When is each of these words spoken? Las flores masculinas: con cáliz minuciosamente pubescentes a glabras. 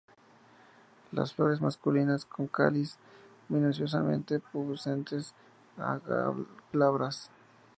Las 1.11 1.31
flores 1.35 1.61
masculinas: 1.61 2.25
con 2.25 2.47
cáliz 2.47 2.97
minuciosamente 3.49 4.39
pubescentes 4.39 5.35
a 5.77 5.99
glabras. 6.73 7.29